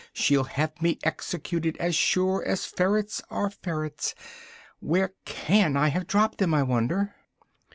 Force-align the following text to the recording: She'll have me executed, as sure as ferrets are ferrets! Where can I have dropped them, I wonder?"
She'll 0.13 0.45
have 0.45 0.81
me 0.81 0.97
executed, 1.03 1.77
as 1.77 1.95
sure 1.95 2.43
as 2.43 2.65
ferrets 2.65 3.21
are 3.29 3.51
ferrets! 3.51 4.15
Where 4.79 5.13
can 5.25 5.77
I 5.77 5.89
have 5.89 6.07
dropped 6.07 6.39
them, 6.39 6.55
I 6.55 6.63
wonder?" 6.63 7.13